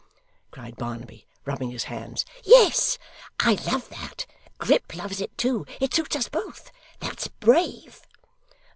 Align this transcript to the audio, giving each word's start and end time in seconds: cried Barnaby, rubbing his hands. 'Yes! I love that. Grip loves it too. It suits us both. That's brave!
cried 0.49 0.75
Barnaby, 0.77 1.27
rubbing 1.45 1.69
his 1.69 1.83
hands. 1.83 2.25
'Yes! 2.43 2.97
I 3.39 3.59
love 3.71 3.87
that. 3.89 4.25
Grip 4.57 4.95
loves 4.95 5.21
it 5.21 5.37
too. 5.37 5.63
It 5.79 5.93
suits 5.93 6.15
us 6.15 6.27
both. 6.27 6.71
That's 6.99 7.27
brave! 7.27 8.01